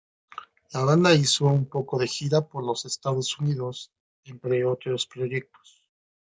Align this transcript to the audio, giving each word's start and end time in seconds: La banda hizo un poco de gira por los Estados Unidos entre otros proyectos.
La 0.73 0.83
banda 0.83 1.13
hizo 1.13 1.45
un 1.45 1.67
poco 1.67 1.99
de 1.99 2.07
gira 2.07 2.41
por 2.41 2.65
los 2.65 2.85
Estados 2.85 3.37
Unidos 3.37 3.91
entre 4.23 4.65
otros 4.65 5.05
proyectos. 5.05 5.85